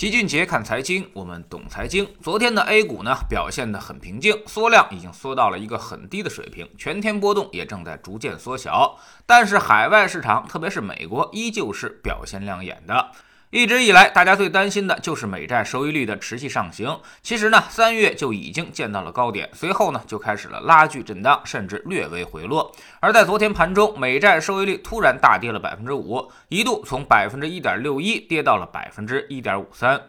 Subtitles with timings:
[0.00, 2.08] 齐俊杰看财经，我们懂财经。
[2.22, 8.98] 昨天的 A 股呢表现的很平静，缩量已经缩到了一个很低的水平，全天波动也正在逐渐缩小。
[9.26, 13.10] 但是海外市场，特别是美国，依旧是表现亮眼的。
[13.50, 16.96] 一直以来，大家最担心的就是美债收益率的持续上行。
[17.20, 22.72] 其实呢，三月就已经见到了高点，随后呢就开始了拉锯震荡，甚至略微回落。
[23.00, 30.00] 而在昨天盘中，美债收益率突然大跌了百分之五，一度从百分之一点六一跌到了百分之一点五三。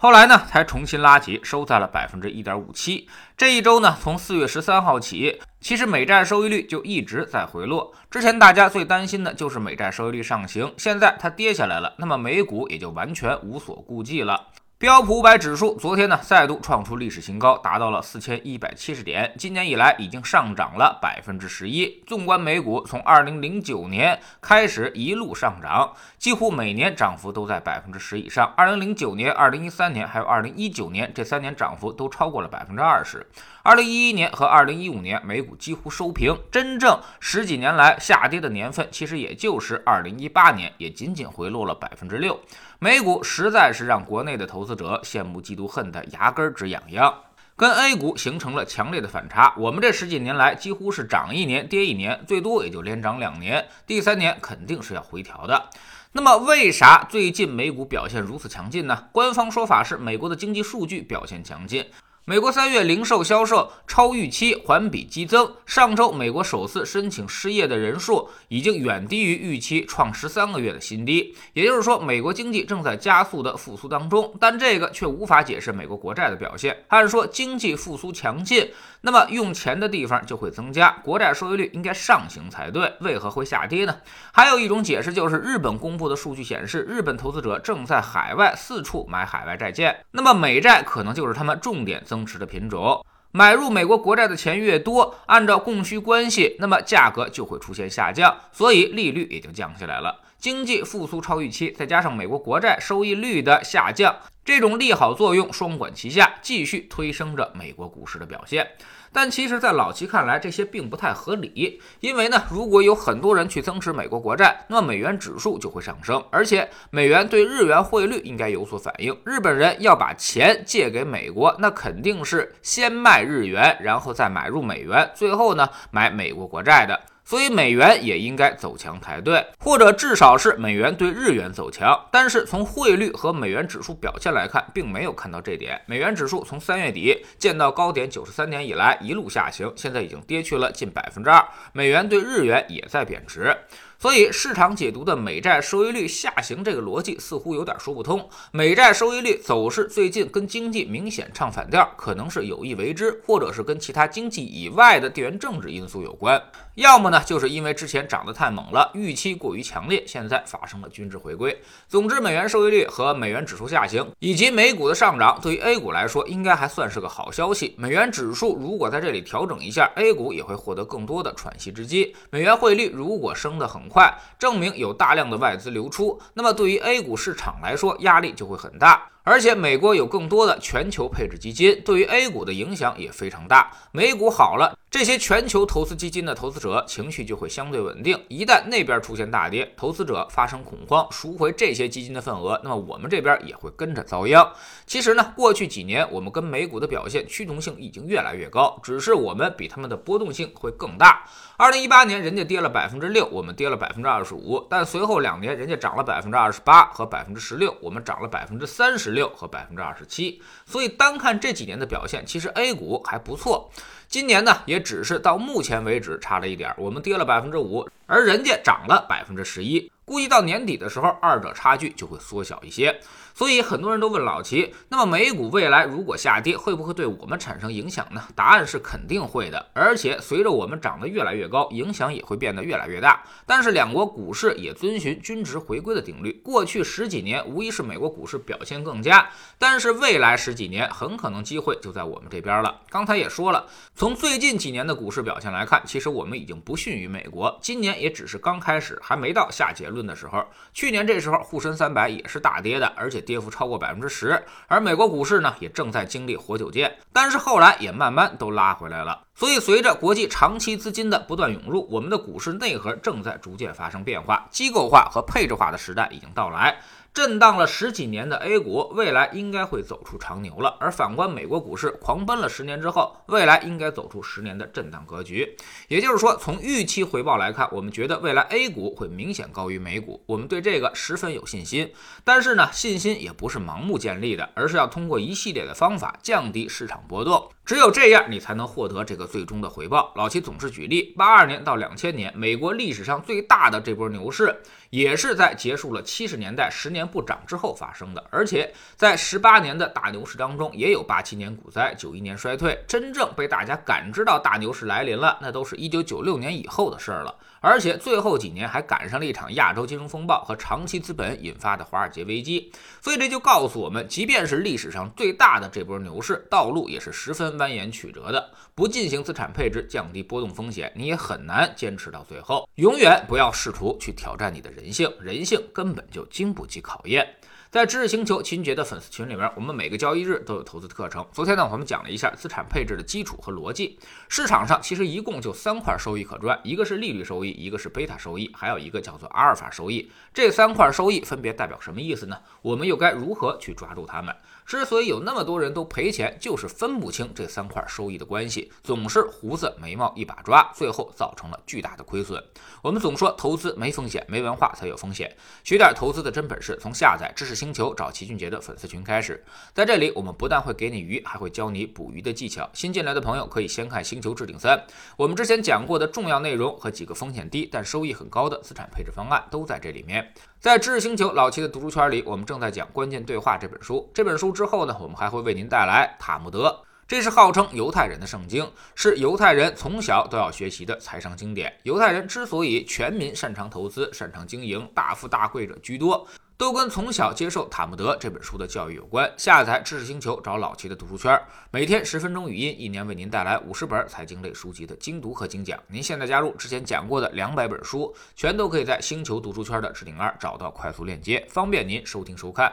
[0.00, 3.08] 后来呢，才重新拉起，收在了百分之一点五七。
[3.36, 7.92] 这一周呢，从四月十三号起，其实美债收益率就一直在回落。
[8.08, 14.46] 之前大家最担心的就是美债收益率上行，现在它跌下来了，那么美股也就完全无所顾忌了。
[14.80, 19.34] 标普五百指数昨天呢再度创出历史新高，达到了四千一百七十点。
[19.36, 22.00] 今年以来已经上涨了百分之十一。
[22.06, 28.54] 纵观美股，从二零零九年开始一路上涨，几乎每年涨幅都在百分之十以上。
[28.56, 33.26] 二零零九年、二零一三年还有二零一九年这三年涨幅都超过了百分之二十。
[33.64, 42.40] 二零一一年和二零一五年美股几乎收平，真正十几年来下跌的年份其实也就是二零一八年，也仅仅回落了百分之六。
[42.78, 47.22] 美股实在是让国内的投资资者羡慕嫉妒恨的牙根儿直痒痒，
[47.56, 49.54] 跟 A 股形成了强烈的反差。
[49.56, 55.70] 我们这十几年来几乎是涨一年跌一年，最多也就连涨两年，第三年肯定是要回调的。
[56.12, 59.06] 那么为啥最近美股表现如此强劲呢？
[59.10, 61.86] 官方说法是美国的经济数据表现强劲。
[62.28, 65.50] 美国三月零售销售超预期，环比激增。
[65.64, 71.34] 上周，美国首次申请失业的人数已经远低于预期，创十三个月的新低。
[71.54, 76.84] 也就是说，美国经济正在加速的复苏当中，但这个却无法解释美国国债的表现。
[76.88, 83.96] 按说经济复苏强劲，那么用钱的地方就会增加，国债收益率应该上行才对，为何会下跌呢？
[84.32, 92.17] 还有一种解释就是，日本公布的数据显示，日本投资者正在海外四处买海外债券，那么美债可能就是他们重点增。
[92.18, 100.20] 增持的品种，买入美国国债的钱越多，按照供需关系，那么价格就会出现下降，所以利率也就降下来了。
[100.36, 108.66] 经济复苏超预期，再加上美国国债收益率的下降，这种利好作用双管齐下，继续推升着美国股市的表现。
[109.12, 111.80] 但其实，在老齐看来，这些并不太合理。
[112.00, 119.16] 因为呢，如果有很多人去增持美国国债，那么美元指数就会上升，而且美元对日元汇率应该有所反应。
[119.24, 127.00] 日本人要把钱借给美国，那肯定是先卖日元，然后再买入美元，最后呢买美国国债的。
[127.28, 131.94] 所以美元也应该走强才对，或者至少是美元对日元走强。
[132.10, 135.78] 但是从汇率和美元指数表现来看，并没有看到这点。
[135.84, 141.46] 美元指数从三月底见到高点九十三点以来一路下行，现在已经跌去了近百分之二。
[141.74, 143.54] 美元对日元也在贬值。
[144.00, 148.28] 所以市场解读的美债收益率下行这个逻辑似乎有点说不通。
[148.52, 156.40] 美债收益率走势最近跟经济明显唱反调，可能是有意为之，或者是跟其他经济以外的地缘政治因素有关。
[156.76, 161.60] 要么呢，就是因为之前涨得太猛了，预期过于强烈，现在发生了均值回归。
[161.88, 167.74] 总之，美元收益率和美元指数下行，以及美股的上涨，对于 A 股来说应该还算是个好消息。
[167.76, 172.14] 美元指数如果在这里调整一下，A 股也会获得更多的喘息之机。
[172.30, 179.02] 美元汇率如果升得很快证明有大量的外资流出，那么对于 A 股市场来说，压力就会很大。
[179.28, 183.70] 而且美国有更多的全球配置基金，对于 A 股的影响也非常大。
[183.92, 188.18] 美股好了，这些全球投资基金的投资者情绪就会相对稳定。
[188.28, 194.50] 一旦那边出现大跌，投资者发生恐慌，赎回这些基金的份额，那么我们这边也会跟着遭殃。
[194.86, 201.26] 其实呢，过去几年我们跟美股的表现趋同性已经越来越高，只是我们比他们的波动性会更大。
[201.58, 209.17] 二零一八年人家跌了百分之六，我们跌了百分之二十五，但随后两年人家涨了百分之二十八和百分之十六，我们涨了百分之三十。
[209.18, 213.68] 六和百分之二十七，所以单看这几年的表现，其实 A 股还不错。
[214.06, 219.88] 今年呢，也只是到目前为止差了一点，我们跌了百分之五，而人家涨了百分之十一。
[220.04, 222.98] 估计到年底的时候，二者差距就会缩小一些。
[223.34, 228.24] 所以很多人都问老齐，那么美股未来如果下跌，会不会对我们产生影响呢？
[228.34, 233.22] 答案是肯定会的，而且随着我们涨得越来越高，影响也会变得越来越大。
[233.46, 239.28] 但是两国股市也遵循均值回归的定律，过去十几年无疑是美国股市表现更佳，
[239.58, 242.80] 但是未来十几年很可能机会就在我们这边了。
[242.88, 250.42] 刚才也说了，从最近几年的股市表现来看，其实我们已经不逊于美国，今年也只是刚开始，还没到下结论的时候。
[250.72, 253.18] 去年这时候沪深三百也是大跌的，而且。
[253.28, 259.24] 跌幅超过百分之十，而美国股市呢也正在经历活久见，但是后来也慢慢都拉回来了。
[259.34, 266.78] 所以随着国际长期资金的不断涌入，我们的股市内核正在逐渐发生变化，机构化和配置化的时代已经到来。
[267.18, 270.76] 震荡了十几年的 A 股，未来应该会走出长牛了。
[270.78, 275.56] 而反观美国股市，狂奔了十年之后，未来应该走出十年的震荡格局。
[275.88, 281.92] 也就是说，从预期回报来看，我们觉得未来 A 股会明显高于美股，我们对这个十分有信心。
[282.22, 287.50] 但是呢，信心也不是盲目建立的，而是要通过一系列的方法降低市场波动。
[287.64, 290.12] 只有这样，你才能获得这个最终的回报。
[290.14, 298.24] 老齐总是举例，八二年到两千年，美国历史上最大的这波牛市，也是在结束了七十年代十年不涨之后发生的。
[298.30, 307.34] 而且在十八年的大牛市当中，也有八七年股灾、九一年衰退，真正被大家感知到大牛市来临了，那都是一九九六年以后的事儿了。
[307.60, 312.70] 而且最后几年还赶上了一场亚洲金融风暴和长期资本引发的华尔街危机，
[313.00, 318.50] 所以这就告诉我们，即便是历史上最大的这波牛市，道路也是十分蜿蜒曲折的。
[318.76, 322.68] 不进行资产配置，降低波动风险，你也很难坚持到最后。
[322.76, 327.34] 永远不要试图去挑战你的人性，人性根本就经不起考验。
[327.70, 331.26] 在知识星球秦杰的粉丝群里面，我们每个交易日都有投资课程。
[331.34, 333.98] 昨天呢，我们讲了一下资产配置的基础和逻辑。
[334.26, 340.10] 市场上其实一共就三块收益可赚，一个是利率收益，一个是贝塔收益，还有一个叫做阿尔法收益。
[340.32, 342.38] 这三块收益分别代表什么意思呢？
[342.62, 344.34] 我们又该如何去抓住它们？
[344.68, 352.38] 之所以有那么多人都赔钱，就是分不清这三块收益的关系，总是胡子眉毛一把抓，最后造成了巨大的亏损。
[352.82, 355.34] 我们总说投资没风险，没文化才有风险。
[355.64, 359.42] 学点投资的真本事，从下载知识星球找齐俊杰的粉丝群开始。
[359.72, 362.68] 在这里，我们不但会给你鱼，还会教你捕鱼的技巧。
[362.74, 364.76] 新进来的朋友可以先看《星球置顶三》，
[365.16, 370.30] 我们之前讲过的重要内容和几个风险低但收益很高的资产配置方案都在这里面。
[370.60, 374.10] 在知识星球老齐的读书圈里，我们正在讲《关键对话》这本书。
[374.12, 376.66] 这本书之后呢，我们还会为您带来《塔木德》，
[377.06, 381.72] 这是号称犹太人的圣经，是犹太人从小都要学习的财商经典。
[381.84, 386.26] 犹太人之所以全民擅长投资、擅长经营、大富大贵者居多。
[386.56, 389.32] 都跟从小接受《塔木德》这本书的教育有关。
[389.36, 391.40] 下载知识星球，找老齐的读书圈，
[391.70, 395.78] 每天十分钟语音，一年为您带来五十本财经类书籍的精读和精讲。
[395.86, 402.72] 您现在加入，之前讲过的两百本书，全都可以在星球读书圈的置顶二找到快速链接，方便您收听收看。